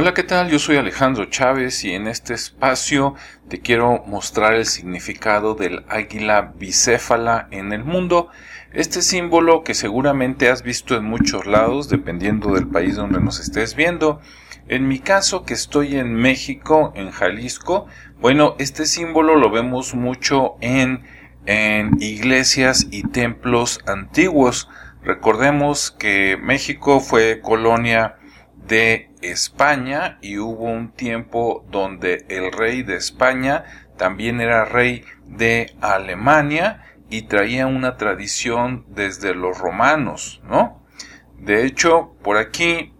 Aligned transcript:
Hola, 0.00 0.14
¿qué 0.14 0.22
tal? 0.22 0.48
Yo 0.48 0.60
soy 0.60 0.76
Alejandro 0.76 1.24
Chávez 1.24 1.82
y 1.82 1.92
en 1.92 2.06
este 2.06 2.32
espacio 2.32 3.16
te 3.48 3.58
quiero 3.58 4.04
mostrar 4.06 4.54
el 4.54 4.64
significado 4.64 5.56
del 5.56 5.84
águila 5.88 6.52
bicéfala 6.54 7.48
en 7.50 7.72
el 7.72 7.82
mundo. 7.82 8.28
Este 8.72 9.02
símbolo 9.02 9.64
que 9.64 9.74
seguramente 9.74 10.50
has 10.50 10.62
visto 10.62 10.94
en 10.94 11.02
muchos 11.02 11.46
lados, 11.46 11.88
dependiendo 11.88 12.54
del 12.54 12.68
país 12.68 12.94
donde 12.94 13.18
nos 13.18 13.40
estés 13.40 13.74
viendo. 13.74 14.20
En 14.68 14.86
mi 14.86 15.00
caso, 15.00 15.44
que 15.44 15.54
estoy 15.54 15.96
en 15.96 16.14
México, 16.14 16.92
en 16.94 17.10
Jalisco, 17.10 17.88
bueno, 18.20 18.54
este 18.60 18.86
símbolo 18.86 19.34
lo 19.34 19.50
vemos 19.50 19.96
mucho 19.96 20.58
en, 20.60 21.02
en 21.44 22.00
iglesias 22.00 22.86
y 22.92 23.02
templos 23.02 23.80
antiguos. 23.84 24.68
Recordemos 25.02 25.90
que 25.90 26.38
México 26.40 27.00
fue 27.00 27.40
colonia 27.42 28.14
de 28.68 29.10
España 29.22 30.18
y 30.20 30.38
hubo 30.38 30.64
un 30.64 30.92
tiempo 30.92 31.64
donde 31.70 32.26
el 32.28 32.52
rey 32.52 32.82
de 32.82 32.96
España 32.96 33.64
también 33.96 34.40
era 34.40 34.64
rey 34.64 35.04
de 35.24 35.74
Alemania 35.80 36.84
y 37.10 37.22
traía 37.22 37.66
una 37.66 37.96
tradición 37.96 38.84
desde 38.88 39.34
los 39.34 39.58
romanos, 39.58 40.42
¿no? 40.44 40.84
De 41.38 41.64
hecho, 41.64 42.14
por 42.22 42.36
aquí 42.36 42.92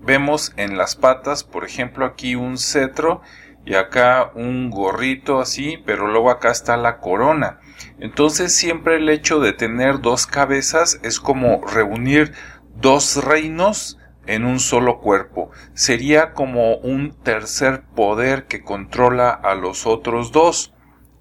vemos 0.00 0.52
en 0.56 0.76
las 0.76 0.96
patas, 0.96 1.44
por 1.44 1.64
ejemplo, 1.64 2.04
aquí 2.04 2.34
un 2.34 2.58
cetro 2.58 3.22
y 3.64 3.74
acá 3.74 4.32
un 4.34 4.70
gorrito 4.70 5.40
así, 5.40 5.80
pero 5.86 6.08
luego 6.08 6.30
acá 6.30 6.50
está 6.50 6.76
la 6.76 6.98
corona. 6.98 7.60
Entonces 8.00 8.54
siempre 8.54 8.96
el 8.96 9.08
hecho 9.08 9.38
de 9.38 9.52
tener 9.52 10.00
dos 10.00 10.26
cabezas 10.26 10.98
es 11.04 11.20
como 11.20 11.64
reunir 11.64 12.32
dos 12.74 13.24
reinos 13.24 13.98
en 14.26 14.44
un 14.44 14.60
solo 14.60 15.00
cuerpo. 15.00 15.50
Sería 15.74 16.32
como 16.32 16.76
un 16.76 17.12
tercer 17.22 17.82
poder 17.94 18.46
que 18.46 18.62
controla 18.62 19.30
a 19.30 19.54
los 19.54 19.86
otros 19.86 20.32
dos. 20.32 20.74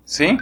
¿Sí? 0.03 0.37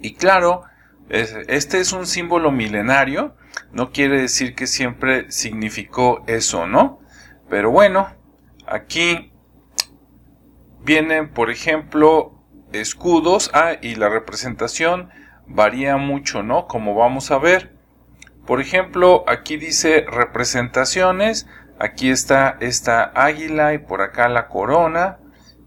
Y 0.00 0.14
claro, 0.14 0.62
este 1.08 1.80
es 1.80 1.92
un 1.92 2.06
símbolo 2.06 2.50
milenario. 2.50 3.36
No 3.72 3.90
quiere 3.90 4.20
decir 4.20 4.54
que 4.54 4.66
siempre 4.66 5.30
significó 5.30 6.22
eso, 6.26 6.66
¿no? 6.66 7.00
Pero 7.48 7.70
bueno, 7.70 8.08
aquí 8.66 9.32
vienen, 10.82 11.32
por 11.32 11.50
ejemplo, 11.50 12.44
escudos. 12.72 13.50
Ah, 13.54 13.72
y 13.80 13.96
la 13.96 14.08
representación 14.08 15.10
varía 15.46 15.96
mucho, 15.96 16.42
¿no? 16.42 16.66
Como 16.66 16.94
vamos 16.94 17.30
a 17.30 17.38
ver. 17.38 17.77
Por 18.48 18.62
ejemplo, 18.62 19.24
aquí 19.26 19.58
dice 19.58 20.06
representaciones, 20.10 21.46
aquí 21.78 22.08
está 22.08 22.56
esta 22.60 23.12
águila 23.14 23.74
y 23.74 23.78
por 23.78 24.00
acá 24.00 24.26
la 24.30 24.48
corona, 24.48 25.18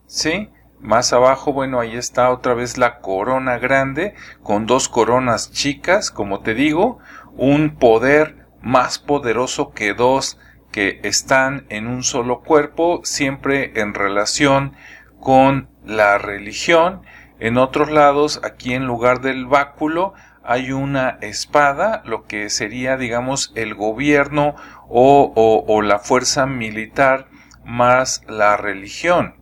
¿sí? 0.08 0.50
Más 0.80 1.14
abajo, 1.14 1.54
bueno, 1.54 1.80
ahí 1.80 1.96
está 1.96 2.32
otra 2.32 2.56
vez 2.56 2.80
la 2.80 2.98
corona 2.98 3.60
grande 3.60 4.16
con 4.42 4.66
dos 4.66 4.90
coronas 4.90 5.52
chicas, 5.52 6.10
como 6.10 6.40
te 6.40 6.56
digo, 6.56 6.98
un 7.38 7.76
poder 7.76 8.48
más 8.64 8.98
poderoso 8.98 9.74
que 9.74 9.94
dos 9.94 10.40
que 10.72 11.02
están 11.04 11.68
en 11.70 11.86
un 11.86 12.02
solo 12.02 12.42
cuerpo, 12.42 13.02
siempre 13.04 13.80
en 13.80 13.94
relación 13.94 14.74
con 15.20 15.70
la 15.86 16.18
religión. 16.18 17.04
En 17.40 17.60
otros 17.60 17.92
lados, 17.92 18.42
aquí 18.44 18.74
en 18.74 18.88
lugar 18.88 19.22
del 19.22 19.46
báculo, 19.46 20.16
hay 20.44 20.72
una 20.72 21.18
espada, 21.22 22.02
lo 22.06 22.26
que 22.26 22.50
sería, 22.50 22.98
digamos, 22.98 23.52
el 23.56 23.76
gobierno 23.76 24.56
o, 24.88 25.82
la 25.84 26.00
fuerza 26.00 26.46
militar 26.46 27.28
más 27.64 28.24
la 28.28 28.58
religión. 28.58 29.36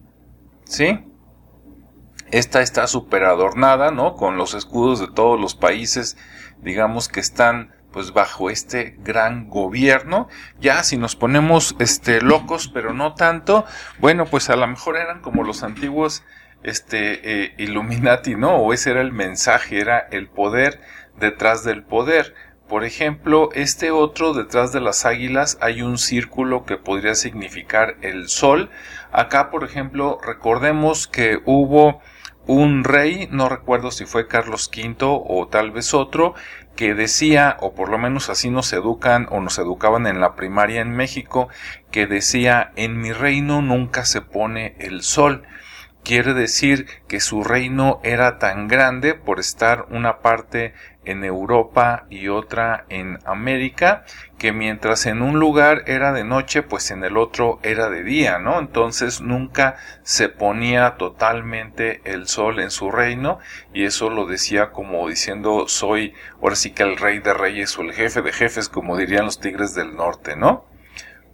¿Sí? 0.65 1.05
Esta 2.31 2.61
está 2.61 2.85
súper 2.87 3.23
adornada, 3.23 3.91
¿no? 3.91 4.15
Con 4.15 4.37
los 4.37 4.53
escudos 4.53 4.99
de 4.99 5.07
todos 5.07 5.39
los 5.39 5.55
países, 5.55 6.17
digamos, 6.61 7.07
que 7.07 7.19
están 7.19 7.73
pues 7.91 8.13
bajo 8.13 8.51
este 8.51 8.95
gran 8.99 9.49
gobierno. 9.49 10.27
Ya 10.59 10.83
si 10.83 10.97
nos 10.97 11.15
ponemos 11.15 11.75
este 11.79 12.21
locos, 12.21 12.69
pero 12.71 12.93
no 12.93 13.15
tanto, 13.15 13.65
bueno, 13.99 14.25
pues 14.25 14.51
a 14.51 14.55
lo 14.55 14.67
mejor 14.67 14.97
eran 14.97 15.21
como 15.21 15.43
los 15.43 15.63
antiguos 15.63 16.23
este 16.63 17.43
eh, 17.43 17.53
Illuminati, 17.57 18.35
¿no? 18.35 18.57
O 18.57 18.73
ese 18.73 18.91
era 18.91 19.01
el 19.01 19.11
mensaje, 19.11 19.79
era 19.79 19.99
el 20.11 20.27
poder 20.27 20.81
detrás 21.19 21.63
del 21.63 21.83
poder. 21.83 22.33
Por 22.67 22.83
ejemplo, 22.83 23.49
este 23.53 23.89
otro 23.89 24.33
detrás 24.33 24.71
de 24.71 24.79
las 24.79 25.05
águilas 25.05 25.57
hay 25.61 25.81
un 25.81 25.97
círculo 25.97 26.65
que 26.65 26.77
podría 26.77 27.15
significar 27.15 27.97
el 28.01 28.29
sol. 28.29 28.69
Acá, 29.11 29.49
por 29.49 29.63
ejemplo, 29.63 30.19
recordemos 30.23 31.07
que 31.07 31.39
hubo 31.45 32.01
un 32.45 32.83
rey, 32.83 33.27
no 33.31 33.49
recuerdo 33.49 33.91
si 33.91 34.05
fue 34.05 34.27
Carlos 34.27 34.69
V 34.75 34.95
o 34.99 35.47
tal 35.47 35.71
vez 35.71 35.93
otro, 35.93 36.35
que 36.75 36.93
decía, 36.93 37.57
o 37.59 37.73
por 37.73 37.89
lo 37.89 37.97
menos 37.97 38.29
así 38.29 38.49
nos 38.49 38.71
educan 38.71 39.27
o 39.31 39.41
nos 39.41 39.57
educaban 39.57 40.07
en 40.07 40.19
la 40.19 40.35
primaria 40.35 40.81
en 40.81 40.91
México, 40.91 41.49
que 41.91 42.07
decía, 42.07 42.71
en 42.75 43.01
mi 43.01 43.11
reino 43.11 43.61
nunca 43.61 44.05
se 44.05 44.21
pone 44.21 44.75
el 44.79 45.01
sol 45.01 45.43
quiere 46.03 46.33
decir 46.33 46.87
que 47.07 47.19
su 47.19 47.43
reino 47.43 47.99
era 48.03 48.39
tan 48.39 48.67
grande 48.67 49.13
por 49.13 49.39
estar 49.39 49.85
una 49.89 50.19
parte 50.19 50.73
en 51.05 51.23
Europa 51.23 52.05
y 52.09 52.27
otra 52.27 52.85
en 52.89 53.19
América, 53.25 54.05
que 54.37 54.51
mientras 54.51 55.05
en 55.05 55.21
un 55.21 55.39
lugar 55.39 55.83
era 55.87 56.11
de 56.11 56.23
noche, 56.23 56.61
pues 56.61 56.91
en 56.91 57.03
el 57.03 57.17
otro 57.17 57.59
era 57.63 57.89
de 57.89 58.03
día, 58.03 58.37
¿no? 58.37 58.59
Entonces 58.59 59.21
nunca 59.21 59.77
se 60.03 60.29
ponía 60.29 60.97
totalmente 60.97 62.01
el 62.05 62.27
sol 62.27 62.59
en 62.59 62.69
su 62.69 62.91
reino, 62.91 63.39
y 63.73 63.85
eso 63.85 64.09
lo 64.09 64.25
decía 64.25 64.71
como 64.71 65.07
diciendo 65.07 65.67
soy 65.67 66.13
ahora 66.41 66.55
sí 66.55 66.71
que 66.71 66.83
el 66.83 66.97
rey 66.97 67.19
de 67.19 67.33
reyes 67.33 67.77
o 67.77 67.81
el 67.81 67.93
jefe 67.93 68.21
de 68.21 68.31
jefes, 68.31 68.69
como 68.69 68.97
dirían 68.97 69.25
los 69.25 69.39
tigres 69.39 69.73
del 69.73 69.95
norte, 69.95 70.35
¿no? 70.35 70.65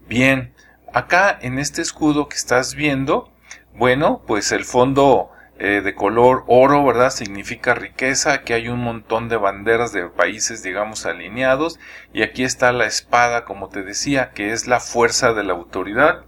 Bien, 0.08 0.54
acá 0.94 1.38
en 1.42 1.60
este 1.60 1.82
escudo 1.82 2.30
que 2.30 2.38
estás 2.38 2.76
viendo, 2.76 3.35
bueno, 3.78 4.22
pues 4.26 4.52
el 4.52 4.66
fondo 4.66 5.32
eh, 5.58 5.82
de 5.82 5.96
color 5.96 6.44
oro, 6.48 6.84
¿verdad? 6.86 7.12
Significa 7.12 7.74
riqueza. 7.74 8.34
Aquí 8.34 8.54
hay 8.54 8.68
un 8.68 8.80
montón 8.82 9.30
de 9.30 9.38
banderas 9.38 9.94
de 9.94 10.08
países, 10.10 10.64
digamos, 10.64 11.06
alineados. 11.06 11.80
Y 12.14 12.24
aquí 12.24 12.44
está 12.44 12.72
la 12.72 12.86
espada, 12.86 13.46
como 13.46 13.70
te 13.70 13.84
decía, 13.84 14.32
que 14.32 14.52
es 14.52 14.68
la 14.68 14.80
fuerza 14.80 15.34
de 15.34 15.44
la 15.44 15.54
autoridad. 15.54 16.26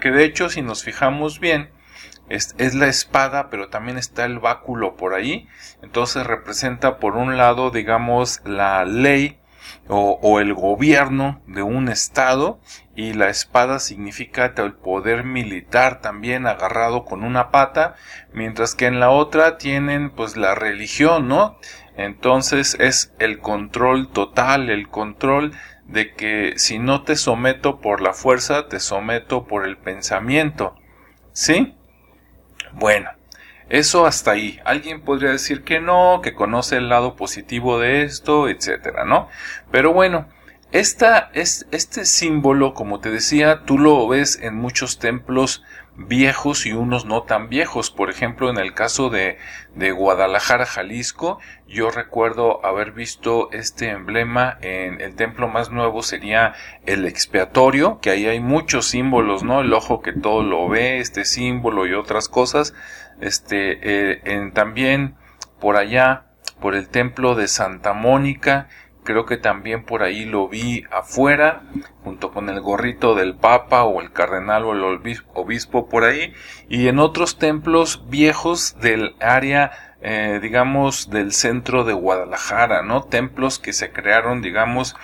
Que 0.00 0.10
de 0.10 0.24
hecho, 0.24 0.48
si 0.48 0.62
nos 0.62 0.82
fijamos 0.82 1.40
bien, 1.40 1.70
es, 2.28 2.54
es, 2.58 2.74
la 2.74 2.88
espada, 2.88 3.48
pero 3.50 3.68
también 3.68 3.96
está 3.96 4.24
el 4.24 4.38
báculo 4.38 4.96
por 4.96 5.14
ahí. 5.14 5.48
Entonces 5.82 6.26
representa 6.26 6.98
por 6.98 7.16
un 7.16 7.36
lado, 7.36 7.70
digamos, 7.70 8.40
la 8.44 8.84
ley 8.84 9.38
o, 9.88 10.40
el 10.40 10.54
gobierno 10.54 11.40
de 11.46 11.62
un 11.62 11.88
estado 11.88 12.60
y 12.94 13.12
la 13.12 13.28
espada 13.28 13.78
significa 13.78 14.52
el 14.56 14.74
poder 14.74 15.24
militar 15.24 16.00
también 16.00 16.46
agarrado 16.46 17.04
con 17.04 17.24
una 17.24 17.50
pata, 17.50 17.94
mientras 18.32 18.74
que 18.74 18.86
en 18.86 19.00
la 19.00 19.10
otra 19.10 19.58
tienen 19.58 20.10
pues 20.10 20.36
la 20.36 20.54
religión, 20.54 21.28
¿no? 21.28 21.58
Entonces 21.96 22.76
es 22.78 23.14
el 23.18 23.40
control 23.40 24.10
total, 24.12 24.70
el 24.70 24.88
control 24.88 25.52
de 25.84 26.12
que 26.14 26.54
si 26.56 26.78
no 26.78 27.02
te 27.02 27.16
someto 27.16 27.80
por 27.80 28.00
la 28.00 28.12
fuerza, 28.12 28.68
te 28.68 28.78
someto 28.78 29.46
por 29.46 29.66
el 29.66 29.76
pensamiento. 29.78 30.76
¿Sí? 31.32 31.74
Bueno, 32.72 33.10
eso 33.68 34.06
hasta 34.06 34.32
ahí. 34.32 34.60
Alguien 34.64 35.02
podría 35.02 35.30
decir 35.30 35.64
que 35.64 35.80
no, 35.80 36.20
que 36.22 36.34
conoce 36.34 36.76
el 36.76 36.88
lado 36.88 37.16
positivo 37.16 37.78
de 37.78 38.02
esto, 38.02 38.48
etcétera, 38.48 39.04
¿no? 39.04 39.28
Pero 39.70 39.92
bueno, 39.92 40.28
esta, 40.72 41.30
es, 41.32 41.66
este 41.70 42.04
símbolo, 42.04 42.74
como 42.74 43.00
te 43.00 43.10
decía, 43.10 43.62
tú 43.64 43.78
lo 43.78 44.06
ves 44.08 44.38
en 44.42 44.54
muchos 44.54 44.98
templos 44.98 45.64
viejos 45.98 46.64
y 46.64 46.72
unos 46.72 47.04
no 47.04 47.24
tan 47.24 47.48
viejos. 47.48 47.90
Por 47.90 48.08
ejemplo, 48.08 48.48
en 48.48 48.56
el 48.56 48.72
caso 48.72 49.10
de, 49.10 49.36
de 49.74 49.90
Guadalajara, 49.90 50.64
Jalisco, 50.64 51.38
yo 51.66 51.90
recuerdo 51.90 52.64
haber 52.64 52.92
visto 52.92 53.50
este 53.52 53.90
emblema 53.90 54.56
en 54.62 55.00
el 55.00 55.16
templo 55.16 55.48
más 55.48 55.70
nuevo 55.70 56.02
sería 56.02 56.54
el 56.86 57.04
expiatorio, 57.04 57.98
que 58.00 58.10
ahí 58.10 58.26
hay 58.26 58.40
muchos 58.40 58.86
símbolos, 58.86 59.42
¿no? 59.42 59.60
El 59.60 59.72
ojo 59.72 60.00
que 60.00 60.12
todo 60.12 60.42
lo 60.42 60.68
ve, 60.68 61.00
este 61.00 61.24
símbolo 61.24 61.86
y 61.86 61.94
otras 61.94 62.28
cosas. 62.28 62.74
Este, 63.20 63.78
eh, 63.82 64.20
en, 64.24 64.52
también 64.52 65.16
por 65.60 65.76
allá, 65.76 66.26
por 66.60 66.76
el 66.76 66.88
templo 66.88 67.34
de 67.34 67.48
Santa 67.48 67.92
Mónica, 67.92 68.68
creo 69.08 69.24
que 69.24 69.38
también 69.38 69.84
por 69.84 70.02
ahí 70.02 70.26
lo 70.26 70.48
vi 70.48 70.84
afuera, 70.90 71.62
junto 72.04 72.30
con 72.30 72.50
el 72.50 72.60
gorrito 72.60 73.14
del 73.14 73.34
Papa 73.36 73.84
o 73.84 74.02
el 74.02 74.12
cardenal 74.12 74.66
o 74.66 74.74
el 74.74 75.00
obispo 75.32 75.88
por 75.88 76.04
ahí, 76.04 76.34
y 76.68 76.88
en 76.88 76.98
otros 76.98 77.38
templos 77.38 78.04
viejos 78.10 78.76
del 78.82 79.16
área, 79.18 79.87
eh, 80.00 80.38
digamos, 80.40 81.10
del 81.10 81.32
centro 81.32 81.82
de 81.82 81.92
Guadalajara, 81.92 82.82
¿no? 82.82 83.02
Templos 83.02 83.58
que 83.58 83.72
se 83.72 83.90
crearon, 83.90 84.42
digamos, 84.42 84.94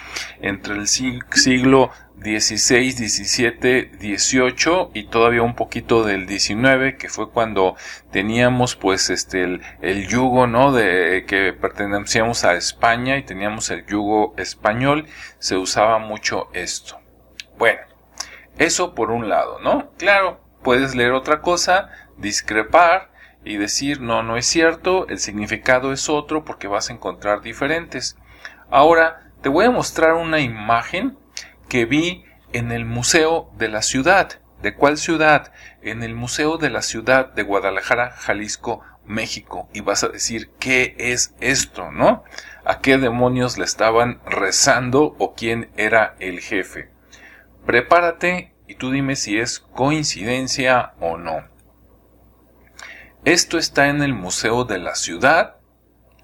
entre 0.40 0.74
el 0.74 0.86
siglo 0.86 1.90
16, 2.16 2.96
17, 2.98 3.90
18 3.98 4.90
y 4.94 5.04
todavía 5.08 5.42
un 5.42 5.56
poquito 5.56 6.04
del 6.04 6.26
19, 6.26 6.96
que 6.96 7.08
fue 7.08 7.30
cuando 7.30 7.76
teníamos 8.12 8.76
pues 8.76 9.10
este 9.10 9.60
el, 9.82 10.06
yugo, 10.06 10.46
¿no? 10.46 10.70
De 10.70 11.24
que 11.26 11.52
pertenecíamos 11.52 12.44
a 12.44 12.54
España 12.54 13.16
y 13.18 13.24
teníamos 13.24 13.70
el 13.70 13.84
yugo 13.86 14.34
español, 14.36 15.06
se 15.40 15.56
usaba 15.56 15.98
mucho 15.98 16.48
esto. 16.52 17.00
Bueno, 17.58 17.80
eso 18.58 18.94
por 18.94 19.10
un 19.10 19.28
lado, 19.28 19.58
¿no? 19.58 19.90
Claro, 19.98 20.40
puedes 20.62 20.94
leer 20.94 21.12
otra 21.12 21.40
cosa, 21.42 21.90
discrepar 22.16 23.13
y 23.44 23.56
decir 23.56 24.00
no, 24.00 24.22
no 24.22 24.36
es 24.36 24.46
cierto, 24.46 25.06
el 25.08 25.18
significado 25.18 25.92
es 25.92 26.08
otro 26.08 26.44
porque 26.44 26.68
vas 26.68 26.90
a 26.90 26.92
encontrar 26.92 27.42
diferentes. 27.42 28.16
Ahora, 28.70 29.30
te 29.42 29.48
voy 29.48 29.66
a 29.66 29.70
mostrar 29.70 30.14
una 30.14 30.40
imagen 30.40 31.18
que 31.68 31.84
vi 31.84 32.24
en 32.52 32.72
el 32.72 32.84
Museo 32.84 33.50
de 33.58 33.68
la 33.68 33.82
Ciudad. 33.82 34.40
¿De 34.62 34.74
cuál 34.74 34.96
ciudad? 34.96 35.52
En 35.82 36.02
el 36.02 36.14
Museo 36.14 36.56
de 36.56 36.70
la 36.70 36.80
Ciudad 36.80 37.34
de 37.34 37.42
Guadalajara, 37.42 38.12
Jalisco, 38.12 38.82
México. 39.04 39.68
Y 39.74 39.80
vas 39.80 40.04
a 40.04 40.08
decir, 40.08 40.50
¿qué 40.58 40.94
es 40.98 41.34
esto? 41.40 41.90
¿No? 41.90 42.24
¿A 42.64 42.80
qué 42.80 42.96
demonios 42.96 43.58
le 43.58 43.64
estaban 43.64 44.20
rezando 44.24 45.14
o 45.18 45.34
quién 45.34 45.70
era 45.76 46.16
el 46.18 46.40
jefe? 46.40 46.88
Prepárate 47.66 48.54
y 48.66 48.76
tú 48.76 48.90
dime 48.90 49.16
si 49.16 49.38
es 49.38 49.58
coincidencia 49.58 50.94
o 51.00 51.18
no. 51.18 51.53
Esto 53.24 53.56
está 53.56 53.88
en 53.88 54.02
el 54.02 54.12
Museo 54.12 54.64
de 54.64 54.78
la 54.78 54.94
Ciudad, 54.94 55.56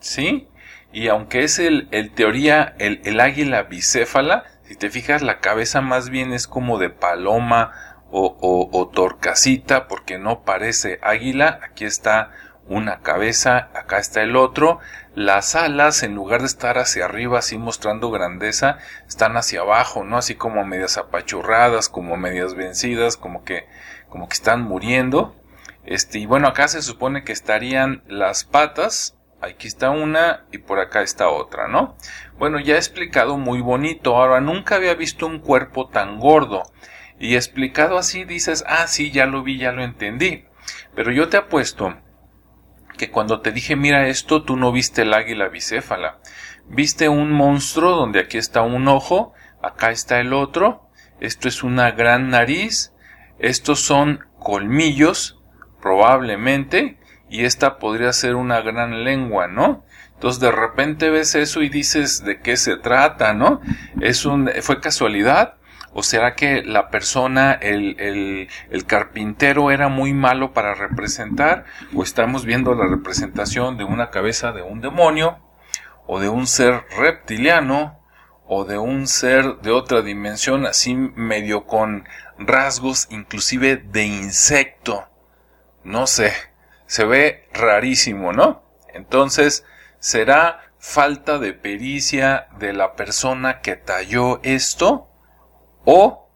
¿sí? 0.01 0.49
Y 0.93 1.09
aunque 1.09 1.45
es 1.45 1.59
el, 1.59 1.89
el 1.93 2.13
teoría, 2.13 2.75
el, 2.79 3.21
águila 3.21 3.63
bicéfala, 3.63 4.45
si 4.65 4.77
te 4.77 4.91
fijas, 4.91 5.23
la 5.23 5.41
cabeza 5.41 5.81
más 5.81 6.11
bien 6.11 6.35
es 6.35 6.47
como 6.47 6.79
de 6.79 6.91
paloma 6.91 8.05
o, 8.11 8.69
o, 8.71 8.89
torcasita, 8.89 9.89
porque 9.89 10.19
no 10.19 10.43
parece 10.43 10.99
águila. 11.01 11.61
Aquí 11.63 11.87
está 11.87 12.33
una 12.67 13.01
cabeza, 13.01 13.71
acá 13.73 13.99
está 13.99 14.23
el 14.23 14.37
otro. 14.37 14.79
Las 15.15 15.55
alas, 15.55 16.03
en 16.03 16.15
lugar 16.15 16.41
de 16.41 16.49
estar 16.49 16.77
hacia 16.77 17.07
arriba, 17.07 17.39
así 17.39 17.57
mostrando 17.57 18.11
grandeza, 18.11 18.77
están 19.09 19.39
hacia 19.39 19.61
abajo, 19.63 20.05
¿no? 20.05 20.19
Así 20.19 20.35
como 20.35 20.67
medias 20.67 20.99
apachurradas, 20.99 21.89
como 21.89 22.19
medias 22.19 22.55
vencidas, 22.55 23.17
como 23.17 23.43
que, 23.43 23.67
como 24.11 24.29
que 24.29 24.35
están 24.35 24.61
muriendo. 24.61 25.40
Este, 25.91 26.21
y 26.21 26.27
bueno, 26.27 26.49
acá 26.49 26.69
se 26.69 26.81
supone 26.81 27.25
que 27.25 27.33
estarían 27.33 28.03
las 28.07 28.45
patas, 28.45 29.21
Aquí 29.43 29.69
está 29.69 29.89
una 29.89 30.45
y 30.53 30.59
por 30.59 30.81
acá 30.81 31.01
está 31.01 31.31
otra, 31.31 31.67
¿no? 31.67 31.97
Bueno, 32.39 32.61
ya 32.61 32.75
he 32.75 32.79
explicado 32.79 33.39
muy 33.39 33.63
bonito. 33.63 34.17
Ahora, 34.17 34.43
nunca 34.43 34.75
había 34.75 34.95
visto 34.95 35.27
un 35.27 35.39
cuerpo 35.39 35.89
tan 35.89 36.19
gordo. 36.19 36.63
Y 37.19 37.37
explicado 37.37 37.97
así 37.97 38.25
dices, 38.25 38.65
ah, 38.69 38.87
sí, 38.87 39.11
ya 39.11 39.25
lo 39.25 39.43
vi, 39.43 39.57
ya 39.57 39.73
lo 39.73 39.83
entendí. 39.83 40.45
Pero 40.95 41.11
yo 41.11 41.31
te 41.31 41.39
apuesto 41.39 41.97
que 42.99 43.11
cuando 43.11 43.41
te 43.41 43.51
dije, 43.51 43.77
mira 43.77 44.09
esto, 44.09 44.43
tú 44.43 44.57
no 44.57 44.73
viste 44.73 45.03
el 45.03 45.15
águila 45.15 45.49
bicéfala. 45.49 46.19
Viste 46.67 47.09
un 47.09 47.33
monstruo 47.33 47.93
donde 47.93 48.21
aquí 48.21 48.37
está 48.37 48.61
un 48.61 48.89
ojo, 48.89 49.33
acá 49.63 49.91
está 49.91 50.21
el 50.21 50.35
otro. 50.35 50.91
Esto 51.19 51.49
es 51.49 51.63
una 51.63 51.93
gran 51.93 52.29
nariz. 52.29 52.93
Estos 53.39 53.81
son 53.81 54.27
colmillos, 54.39 55.40
probablemente 55.81 56.99
y 57.29 57.45
esta 57.45 57.79
podría 57.79 58.13
ser 58.13 58.35
una 58.35 58.61
gran 58.61 59.05
lengua, 59.05 59.47
¿no? 59.47 59.85
Entonces 60.15 60.41
de 60.41 60.51
repente 60.51 61.09
ves 61.09 61.35
eso 61.35 61.63
y 61.63 61.71
dices 61.71 62.25
de 62.25 62.41
qué 62.41 62.57
se 62.57 62.77
trata, 62.77 63.33
¿no? 63.33 63.61
Es 64.01 64.27
un, 64.27 64.51
fue 64.61 64.81
casualidad. 64.81 65.55
¿O 65.93 66.05
será 66.05 66.37
que 66.37 66.63
la 66.63 66.89
persona, 66.89 67.53
el, 67.53 67.99
el, 67.99 68.49
el, 68.71 68.87
carpintero 68.87 69.73
era 69.73 69.89
muy 69.89 70.13
malo 70.13 70.53
para 70.53 70.75
representar? 70.75 71.65
¿O 71.95 72.05
estamos 72.05 72.45
viendo 72.45 72.75
la 72.75 72.87
representación 72.87 73.77
de 73.77 73.83
una 73.83 74.11
cabeza 74.11 74.53
de 74.53 74.63
un 74.63 74.81
demonio? 74.81 75.39
¿O 76.07 76.21
de 76.21 76.29
un 76.29 76.47
ser 76.47 76.85
reptiliano? 76.97 77.99
¿O 78.47 78.65
de 78.65 78.79
un 78.79 79.09
ser 79.09 79.57
de 79.63 79.73
otra 79.73 80.03
dimensión 80.03 80.65
así 80.65 80.95
medio 80.95 81.67
con 81.67 82.05
rasgos 82.39 83.09
inclusive 83.11 83.77
de 83.77 84.05
insecto? 84.05 85.10
No 85.85 86.07
sé 86.07 86.33
se 86.91 87.05
ve 87.05 87.47
rarísimo, 87.53 88.33
¿no? 88.33 88.65
Entonces, 88.93 89.65
¿será 90.01 90.73
falta 90.81 91.39
de 91.39 91.53
pericia 91.53 92.49
de 92.59 92.73
la 92.73 92.97
persona 92.97 93.61
que 93.61 93.77
talló 93.77 94.41
esto? 94.43 95.09
¿O 95.85 96.29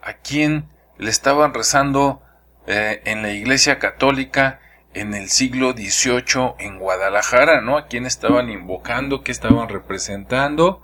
a 0.00 0.14
quién 0.14 0.70
le 0.96 1.10
estaban 1.10 1.52
rezando 1.52 2.22
eh, 2.66 3.02
en 3.04 3.20
la 3.20 3.30
iglesia 3.32 3.78
católica 3.78 4.60
en 4.94 5.12
el 5.12 5.28
siglo 5.28 5.72
XVIII 5.72 6.54
en 6.58 6.78
Guadalajara, 6.78 7.60
¿no? 7.60 7.76
¿A 7.76 7.86
quién 7.86 8.06
estaban 8.06 8.48
invocando? 8.48 9.22
¿Qué 9.22 9.32
estaban 9.32 9.68
representando? 9.68 10.82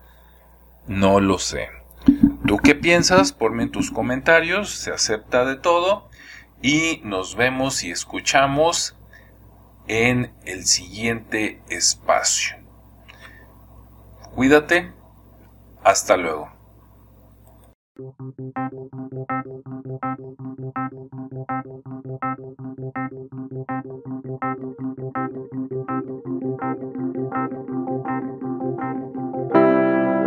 No 0.86 1.20
lo 1.20 1.38
sé. 1.38 1.70
¿Tú 2.46 2.58
qué 2.58 2.74
piensas? 2.74 3.32
Ponme 3.32 3.62
en 3.62 3.70
tus 3.70 3.90
comentarios, 3.90 4.74
se 4.74 4.92
acepta 4.92 5.46
de 5.46 5.56
todo 5.56 6.05
y 6.62 7.00
nos 7.04 7.34
vemos 7.36 7.82
y 7.82 7.90
escuchamos 7.90 8.96
en 9.88 10.32
el 10.44 10.66
siguiente 10.66 11.60
espacio. 11.68 12.56
Cuídate, 14.34 14.92
hasta 15.82 16.16
luego. 16.16 16.50